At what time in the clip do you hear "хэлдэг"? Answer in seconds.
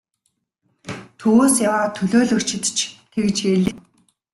3.43-3.55